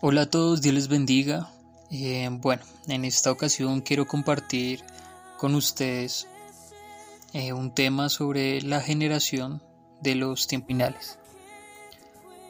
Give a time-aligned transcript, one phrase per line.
[0.00, 1.48] Hola a todos, Dios les bendiga.
[1.90, 4.84] Eh, bueno, en esta ocasión quiero compartir
[5.38, 6.28] con ustedes
[7.32, 9.60] eh, un tema sobre la generación
[10.00, 11.18] de los tiempinales.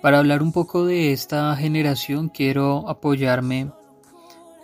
[0.03, 3.73] Para hablar un poco de esta generación quiero apoyarme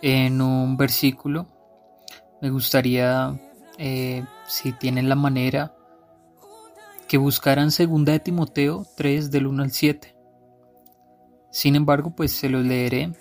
[0.03, 1.47] en un versículo.
[2.39, 3.35] Me gustaría,
[3.79, 5.75] eh, si tienen la manera,
[7.07, 10.14] que buscaran 2 de Timoteo 3 del 1 al 7.
[11.55, 13.13] Sin embargo, pues se lo leeré.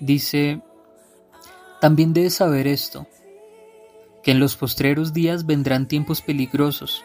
[0.00, 0.62] Dice,
[1.78, 3.06] también debes saber esto,
[4.22, 7.04] que en los postreros días vendrán tiempos peligrosos,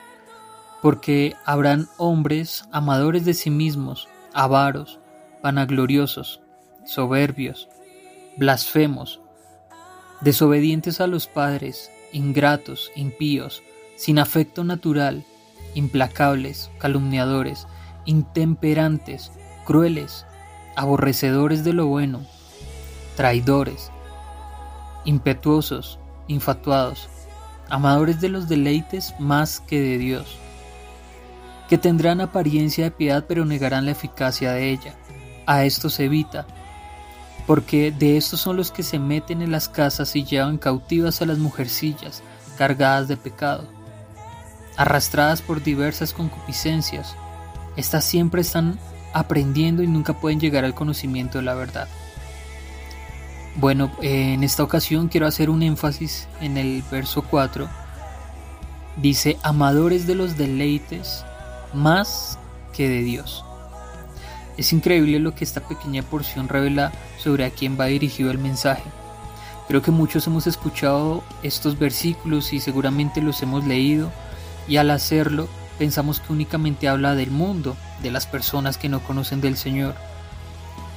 [0.82, 5.02] porque habrán hombres amadores de sí mismos, avaros,
[5.44, 6.40] vanagloriosos,
[6.86, 7.68] soberbios,
[8.38, 9.20] blasfemos,
[10.22, 13.62] desobedientes a los padres, ingratos, impíos,
[13.98, 15.26] sin afecto natural,
[15.76, 17.68] implacables, calumniadores,
[18.06, 19.34] intemperantes,
[19.66, 20.26] crueles,
[20.76, 22.22] aborrecedores de lo bueno,
[23.16, 23.92] traidores,
[25.06, 27.10] impetuosos, infatuados,
[27.70, 30.38] amadores de los deleites más que de Dios,
[31.70, 34.96] que tendrán apariencia de piedad pero negarán la eficacia de ella.
[35.46, 36.46] A estos evita,
[37.48, 41.26] porque de estos son los que se meten en las casas y llevan cautivas a
[41.26, 42.24] las mujercillas
[42.58, 43.64] cargadas de pecado,
[44.78, 47.16] arrastradas por diversas concupiscencias.
[47.76, 48.78] Estas siempre están
[49.14, 51.88] aprendiendo y nunca pueden llegar al conocimiento de la verdad.
[53.56, 57.68] Bueno, en esta ocasión quiero hacer un énfasis en el verso 4.
[58.98, 61.26] Dice, amadores de los deleites
[61.74, 62.40] más
[62.74, 63.44] que de Dios.
[64.58, 68.84] Es increíble lo que esta pequeña porción revela sobre a quién va dirigido el mensaje.
[69.68, 74.12] Creo que muchos hemos escuchado estos versículos y seguramente los hemos leído
[74.68, 75.48] y al hacerlo
[75.82, 79.96] pensamos que únicamente habla del mundo, de las personas que no conocen del Señor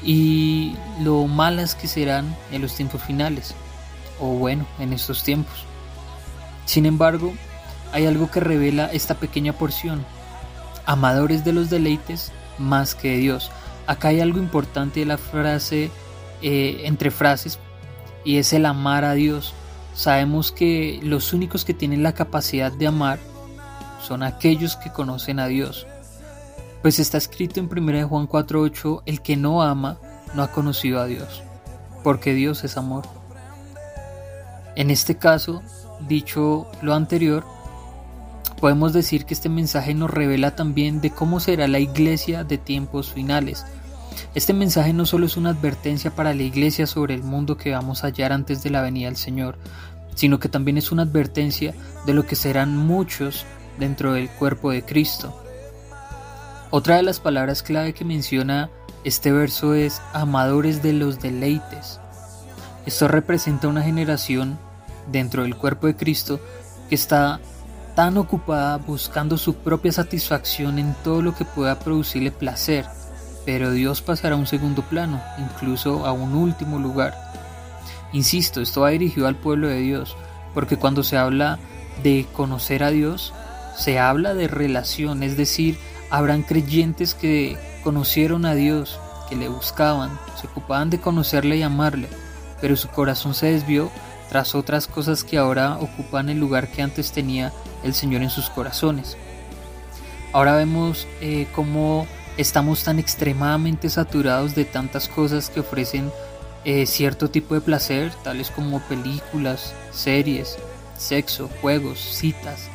[0.02, 3.54] y lo malas que serán en los tiempos finales,
[4.20, 5.64] o bueno, en estos tiempos.
[6.66, 7.32] Sin embargo,
[7.94, 10.04] hay algo que revela esta pequeña porción.
[10.84, 13.50] Amadores de los deleites más que de Dios.
[13.86, 15.90] Acá hay algo importante de la frase,
[16.42, 17.58] eh, entre frases,
[18.22, 19.54] y es el amar a Dios.
[19.94, 23.18] Sabemos que los únicos que tienen la capacidad de amar
[24.04, 25.86] son aquellos que conocen a Dios.
[26.82, 29.98] Pues está escrito en 1 Juan 4:8, el que no ama
[30.34, 31.42] no ha conocido a Dios,
[32.02, 33.04] porque Dios es amor.
[34.76, 35.62] En este caso,
[36.06, 37.44] dicho lo anterior,
[38.60, 43.10] podemos decir que este mensaje nos revela también de cómo será la iglesia de tiempos
[43.10, 43.64] finales.
[44.34, 48.02] Este mensaje no solo es una advertencia para la iglesia sobre el mundo que vamos
[48.02, 49.58] a hallar antes de la venida del Señor,
[50.14, 51.74] sino que también es una advertencia
[52.06, 53.44] de lo que serán muchos
[53.78, 55.40] dentro del cuerpo de Cristo.
[56.70, 58.70] Otra de las palabras clave que menciona
[59.04, 62.00] este verso es amadores de los deleites.
[62.86, 64.58] Esto representa una generación
[65.10, 66.40] dentro del cuerpo de Cristo
[66.88, 67.40] que está
[67.94, 72.86] tan ocupada buscando su propia satisfacción en todo lo que pueda producirle placer,
[73.44, 77.14] pero Dios pasará a un segundo plano, incluso a un último lugar.
[78.12, 80.16] Insisto, esto va dirigido al pueblo de Dios,
[80.54, 81.58] porque cuando se habla
[82.02, 83.32] de conocer a Dios,
[83.76, 85.78] se habla de relación, es decir,
[86.10, 88.98] habrán creyentes que conocieron a Dios,
[89.28, 92.08] que le buscaban, se ocupaban de conocerle y amarle,
[92.60, 93.90] pero su corazón se desvió
[94.28, 97.52] tras otras cosas que ahora ocupan el lugar que antes tenía
[97.82, 99.16] el Señor en sus corazones.
[100.32, 102.06] Ahora vemos eh, cómo
[102.36, 106.10] estamos tan extremadamente saturados de tantas cosas que ofrecen
[106.64, 110.56] eh, cierto tipo de placer, tales como películas, series,
[110.96, 112.68] sexo, juegos, citas,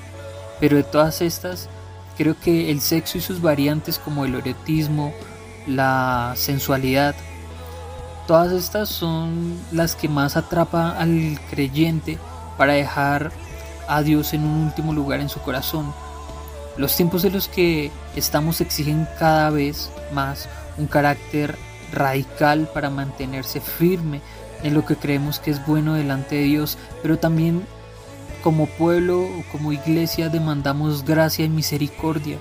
[0.59, 1.69] pero de todas estas,
[2.17, 5.13] creo que el sexo y sus variantes como el erotismo,
[5.67, 7.15] la sensualidad,
[8.27, 12.17] todas estas son las que más atrapa al creyente
[12.57, 13.31] para dejar
[13.87, 15.93] a Dios en un último lugar en su corazón.
[16.77, 20.47] Los tiempos en los que estamos exigen cada vez más
[20.77, 21.57] un carácter
[21.91, 24.21] radical para mantenerse firme
[24.63, 27.65] en lo que creemos que es bueno delante de Dios, pero también
[28.41, 32.37] como pueblo o como iglesia demandamos gracia y misericordia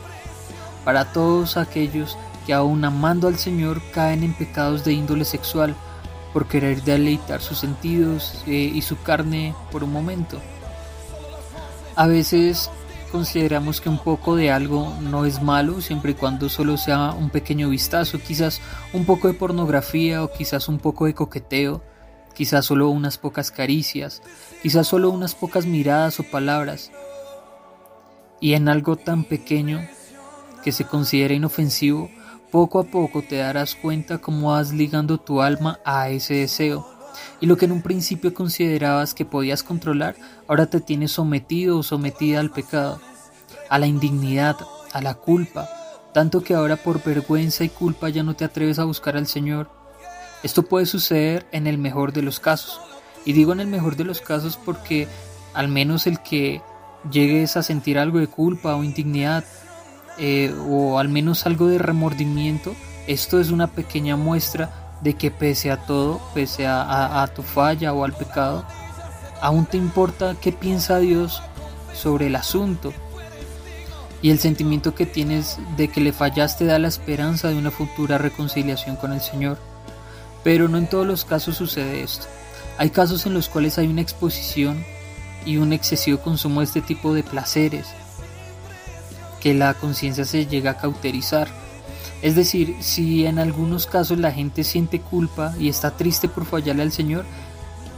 [0.85, 2.17] para todos aquellos
[2.47, 5.77] que aún amando al Señor caen en pecados de índole sexual
[6.33, 10.41] por querer deleitar sus sentidos eh, y su carne por un momento.
[11.95, 12.71] A veces
[13.11, 17.31] consideramos que un poco de algo no es malo siempre y cuando solo sea un
[17.31, 18.61] pequeño vistazo, quizás
[18.93, 21.83] un poco de pornografía o quizás un poco de coqueteo
[22.39, 24.23] quizás solo unas pocas caricias,
[24.63, 26.93] quizás solo unas pocas miradas o palabras.
[28.41, 29.85] Y en algo tan pequeño
[30.63, 32.09] que se considera inofensivo,
[32.53, 36.87] poco a poco te darás cuenta cómo vas ligando tu alma a ese deseo.
[37.41, 40.15] Y lo que en un principio considerabas que podías controlar,
[40.47, 43.01] ahora te tienes sometido o sometida al pecado,
[43.69, 44.57] a la indignidad,
[44.93, 45.69] a la culpa,
[46.15, 49.78] tanto que ahora por vergüenza y culpa ya no te atreves a buscar al Señor.
[50.43, 52.81] Esto puede suceder en el mejor de los casos.
[53.25, 55.09] Y digo en el mejor de los casos porque
[55.55, 56.63] al menos el que
[57.11, 59.45] llegues a sentir algo de culpa o indignidad
[60.19, 62.75] eh, o al menos algo de remordimiento,
[63.07, 68.05] esto es una pequeña muestra de que pese a todo, pese a, tu falla o
[68.05, 68.65] al pecado,
[69.41, 71.43] aún te importa qué piensa Dios
[71.95, 72.93] sobre el asunto.
[74.21, 78.19] Y el sentimiento que tienes de que le fallaste da la esperanza de una futura
[78.19, 79.59] reconciliación con el Señor.
[80.45, 82.27] Pero no en todos los casos sucede esto.
[82.79, 84.85] Hay casos en los cuales hay una exposición
[85.45, 87.87] y un excesivo consumo de este tipo de placeres,
[89.41, 91.49] que la conciencia se llega a cauterizar.
[92.23, 96.83] Es decir, si en algunos casos la gente siente culpa y está triste por fallarle
[96.83, 97.25] al Señor,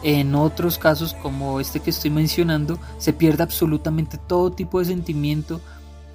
[0.03, 5.61] en otros casos como este que estoy mencionando, se pierde absolutamente todo tipo de sentimiento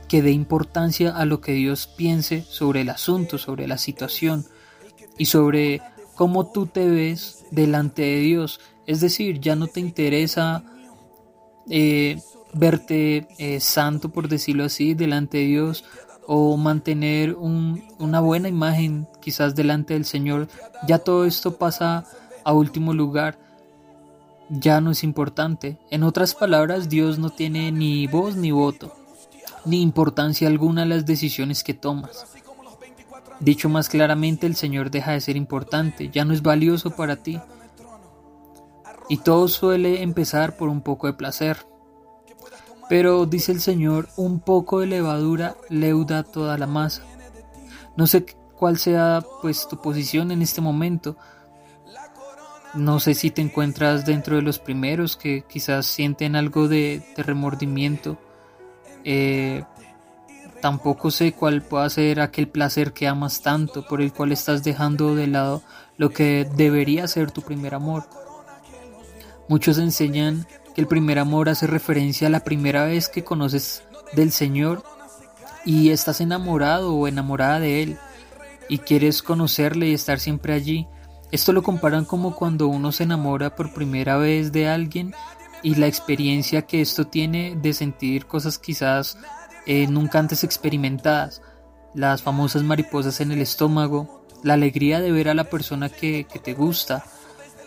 [0.07, 4.45] que dé importancia a lo que Dios piense sobre el asunto, sobre la situación
[5.18, 5.81] y sobre
[6.15, 8.59] cómo tú te ves delante de Dios.
[8.88, 10.63] Es decir, ya no te interesa
[11.69, 12.21] eh,
[12.53, 15.83] verte eh, santo, por decirlo así, delante de Dios
[16.27, 20.47] o mantener una buena imagen quizás delante del Señor.
[20.88, 22.06] Ya todo esto pasa
[22.44, 23.38] a último lugar.
[24.50, 25.77] Ya no es importante.
[25.89, 28.95] En otras palabras, Dios no tiene ni voz ni voto,
[29.65, 32.25] ni importancia alguna en las decisiones que tomas.
[33.39, 37.39] Dicho más claramente, el Señor deja de ser importante, ya no es valioso para ti.
[39.09, 41.57] Y todo suele empezar por un poco de placer.
[42.89, 47.03] Pero dice el Señor, un poco de levadura leuda toda la masa.
[47.95, 51.17] No sé cuál sea pues tu posición en este momento.
[52.73, 58.17] No sé si te encuentras dentro de los primeros que quizás sienten algo de, remordimiento.
[59.03, 59.63] Eh,
[60.65, 65.13] tampoco sé cuál pueda ser aquel placer que amas tanto, por el cual estás dejando
[65.13, 65.62] de lado
[65.95, 68.06] lo que debería ser tu primer amor.
[69.47, 73.83] Muchos enseñan que el primer amor hace referencia a la primera vez que conoces
[74.13, 74.81] del Señor
[75.65, 78.00] y estás enamorado o enamorada de Él
[78.68, 80.88] y quieres conocerle y estar siempre allí.
[81.31, 85.13] Esto lo comparan como cuando uno se enamora por primera vez de alguien
[85.61, 89.19] y la experiencia que esto tiene de sentir cosas quizás
[89.65, 91.41] eh, nunca antes experimentadas,
[91.94, 96.53] las famosas mariposas en el estómago, la alegría de ver a la persona que, te
[96.53, 97.03] gusta,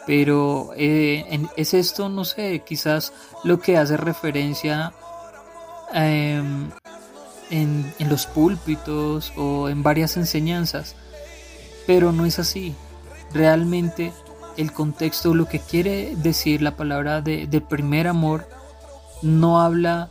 [0.07, 3.13] pero eh, es esto, no sé, quizás
[3.43, 4.93] lo que hace referencia
[5.93, 6.71] em,
[7.51, 10.95] en, en, los púlpitos o en varias enseñanzas,
[11.87, 12.75] pero no es así.
[13.33, 14.13] Realmente
[14.57, 18.49] el contexto, lo que quiere decir la palabra de, de primer amor,
[19.23, 20.11] no habla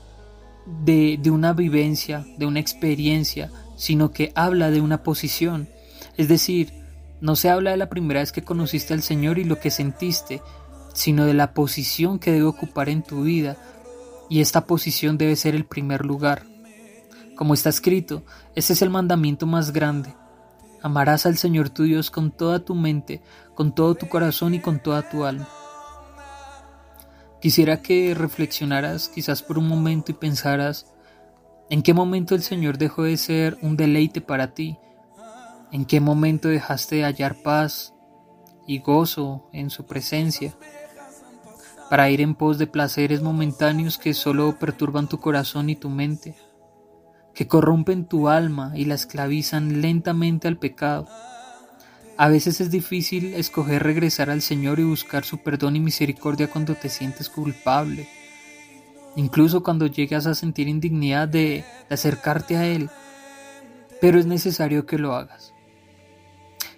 [0.86, 5.70] de, de una vivencia, de una experiencia, sino que habla de una posición.
[6.18, 6.74] Es decir,
[7.22, 10.42] no se habla de la primera vez que conociste al Señor y lo que sentiste,
[10.94, 13.58] sino de la posición que debe ocupar en tu vida,
[14.30, 16.44] y esta posición debe ser el primer lugar.
[17.36, 18.24] Como está escrito,
[18.56, 20.14] ese es el mandamiento más grande.
[20.82, 23.22] Amarás al Señor tu Dios con toda tu mente,
[23.56, 25.48] con todo tu corazón y con toda tu alma.
[27.42, 30.94] Quisiera que reflexionaras quizás por un momento y pensaras
[31.70, 34.80] en qué momento el Señor dejó de ser un deleite para ti
[35.70, 37.94] ¿En qué momento dejaste de hallar paz
[38.66, 40.56] y gozo en su presencia?
[41.90, 46.36] Para ir en pos de placeres momentáneos que solo perturban tu corazón y tu mente,
[47.34, 51.08] que corrompen tu alma y la esclavizan lentamente al pecado.
[52.20, 56.74] A veces es difícil escoger regresar al Señor y buscar su perdón y misericordia cuando
[56.74, 58.10] te sientes culpable,
[59.16, 62.90] incluso cuando llegas a sentir indignidad de, acercarte a Él,
[64.02, 65.54] pero es necesario que lo hagas.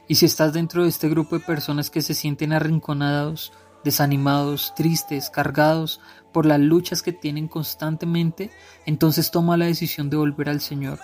[0.10, 3.54] Y si estás dentro de este grupo de personas que se sienten arrinconados,
[3.86, 6.02] desanimados, tristes, cargados
[6.34, 8.52] por las luchas que tienen constantemente,
[8.86, 11.00] entonces toma la decisión de volver al Señor.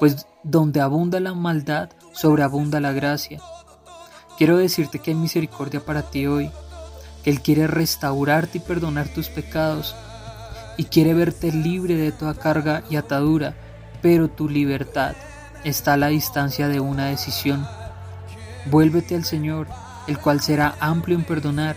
[0.00, 3.40] Pues donde abunda la maldad, sobreabunda la gracia.
[4.38, 6.50] Quiero decirte que hay misericordia para ti hoy,
[7.22, 9.94] que Él quiere restaurarte y perdonar tus pecados,
[10.76, 13.54] y quiere verte libre de toda carga y atadura,
[14.02, 15.14] pero tu libertad
[15.62, 17.64] está a la distancia de una decisión
[18.66, 19.68] Vuélvete al Señor,
[20.06, 21.76] el cual será amplio en perdonar.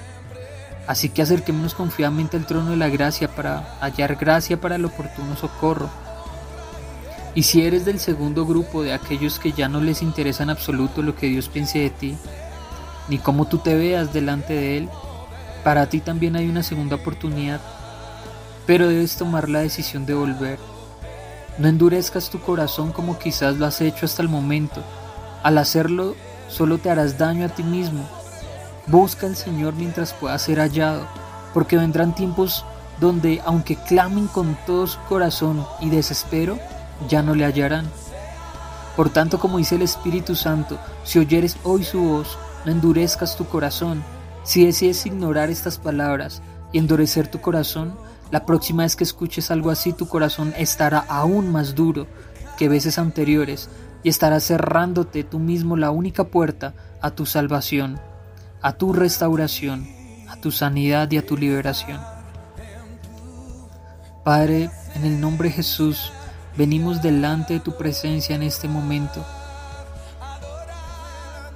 [0.85, 5.35] Así que acerquémonos confiadamente al trono de la gracia para hallar gracia para el oportuno
[5.37, 5.89] socorro.
[7.35, 11.01] Y si eres del segundo grupo de aquellos que ya no les interesa en absoluto
[11.01, 12.15] lo que Dios piense de ti,
[13.09, 14.89] ni cómo tú te veas delante de Él,
[15.63, 17.59] para ti también hay una segunda oportunidad,
[18.67, 20.59] pero debes tomar la decisión de volver.
[21.57, 24.83] No endurezcas tu corazón como quizás lo has hecho hasta el momento.
[25.41, 26.15] Al hacerlo,
[26.49, 28.07] solo te harás daño a ti mismo.
[28.87, 31.07] Busca al Señor mientras pueda ser hallado,
[31.53, 32.65] porque vendrán tiempos
[32.99, 36.59] donde, aunque clamen con todo su corazón y desespero,
[37.07, 37.85] ya no le hallarán.
[38.95, 43.45] Por tanto, como dice el Espíritu Santo, si oyeres hoy su voz, no endurezcas tu
[43.45, 44.03] corazón.
[44.43, 46.41] Si decides ignorar estas palabras
[46.71, 47.95] y endurecer tu corazón,
[48.29, 52.07] la próxima vez que escuches algo así, tu corazón estará aún más duro
[52.57, 53.69] que veces anteriores
[54.03, 57.99] y estarás cerrándote tú mismo la única puerta a tu salvación,
[58.61, 59.87] a tu restauración,
[60.29, 61.99] a tu sanidad y a tu liberación.
[64.23, 66.11] Padre, en el nombre de Jesús,
[66.57, 69.25] venimos delante de tu presencia en este momento,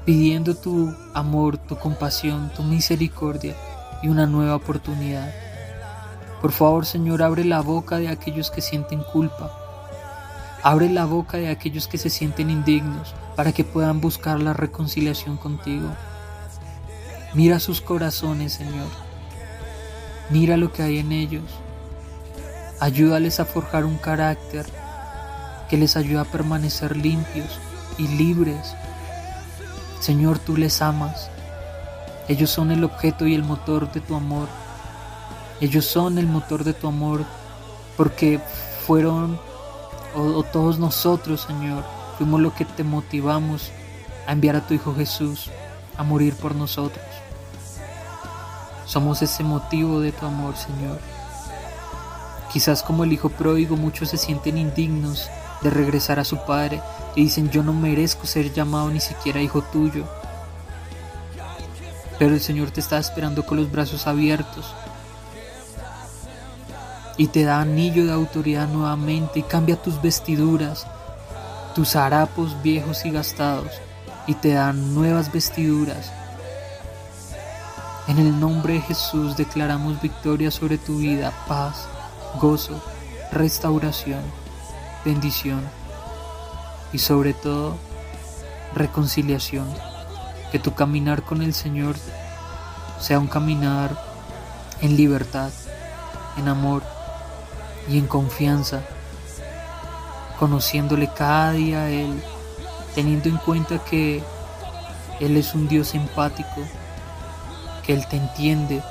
[0.05, 3.55] pidiendo tu amor, tu compasión, tu misericordia
[4.01, 5.33] y una nueva oportunidad.
[6.41, 9.51] Por favor, Señor, abre la boca de aquellos que sienten culpa.
[10.63, 15.37] Abre la boca de aquellos que se sienten indignos para que puedan buscar la reconciliación
[15.37, 15.89] contigo.
[17.33, 18.87] Mira sus corazones, Señor.
[20.29, 21.43] Mira lo que hay en ellos.
[22.79, 24.65] Ayúdales a forjar un carácter
[25.69, 27.59] que les ayude a permanecer limpios
[27.97, 28.75] y libres.
[29.99, 31.29] Señor, tú les amas.
[32.27, 34.47] Ellos son el objeto y el motor de tu amor.
[35.59, 37.25] Ellos son el motor de tu amor
[37.95, 38.39] porque
[38.85, 39.39] fueron,
[40.15, 41.83] o, todos nosotros, Señor,
[42.17, 43.71] fuimos lo que te motivamos
[44.27, 45.49] a enviar a tu Hijo Jesús
[45.97, 47.03] a morir por nosotros.
[48.85, 50.99] Somos ese motivo de tu amor, Señor.
[52.53, 55.27] Quizás como el Hijo pródigo muchos se sienten indignos
[55.61, 56.81] de regresar a su Padre
[57.15, 60.05] y dicen yo no merezco ser llamado ni siquiera hijo tuyo.
[62.19, 64.73] Pero el Señor te está esperando con los brazos abiertos
[67.17, 70.85] y te da anillo de autoridad nuevamente y cambia tus vestiduras,
[71.73, 73.71] tus harapos viejos y gastados
[74.27, 76.11] y te da nuevas vestiduras.
[78.07, 81.87] En el nombre de Jesús declaramos victoria sobre tu vida, paz,
[82.39, 82.81] gozo,
[83.31, 84.21] restauración,
[85.05, 85.61] bendición
[86.93, 87.77] y sobre todo
[88.73, 89.67] reconciliación.
[90.51, 91.95] Que tu caminar con el Señor
[92.99, 94.01] sea un caminar
[94.81, 95.51] en libertad,
[96.37, 96.83] en amor
[97.89, 98.81] y en confianza,
[100.39, 102.21] conociéndole cada día a Él,
[102.95, 104.23] teniendo en cuenta que
[105.19, 106.61] Él es un Dios empático,
[107.85, 108.81] que Él te entiende,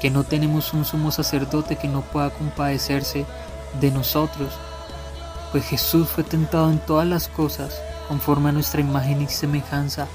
[0.00, 3.26] que no tenemos un sumo sacerdote que no pueda compadecerse
[3.80, 4.52] de nosotros,
[5.52, 10.06] pues Jesús fue tentado en todas las cosas conforme a nuestra imagen y semejanza,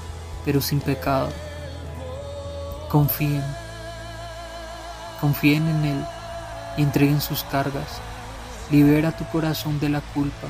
[0.44, 1.28] pero sin pecado.
[2.90, 3.44] Confíen,
[5.20, 6.04] confíen en Él
[6.76, 8.00] y entreguen sus cargas.
[8.70, 10.48] Libera tu corazón de la culpa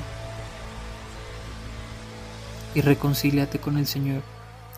[2.75, 4.23] y reconcíliate con el Señor.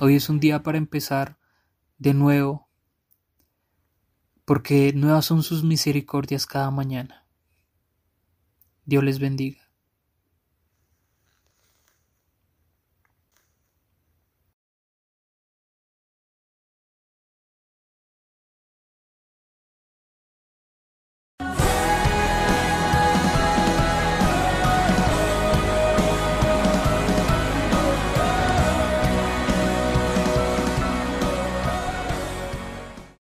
[0.00, 1.36] Hoy es un día para empezar
[1.98, 2.68] de nuevo
[4.44, 7.26] porque nuevas son sus misericordias cada mañana.
[8.86, 9.67] Dios les bendiga.